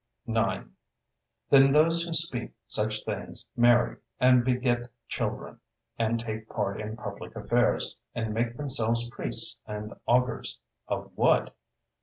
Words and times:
9. 0.25 0.73
Then 1.51 1.71
those 1.73 2.03
who 2.03 2.13
speak 2.15 2.53
such 2.65 3.05
things 3.05 3.47
marry, 3.55 3.97
and 4.19 4.43
beget 4.43 4.89
children, 5.07 5.59
and 5.99 6.19
take 6.19 6.49
part 6.49 6.81
in 6.81 6.97
public 6.97 7.35
affairs, 7.35 7.97
and 8.15 8.33
make 8.33 8.57
themselves 8.57 9.07
priests 9.11 9.61
and 9.67 9.93
augurs—of 10.07 11.11
what? 11.13 11.55